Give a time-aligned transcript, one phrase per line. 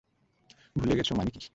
[0.75, 1.41] ভুলে গেছ মানে কী?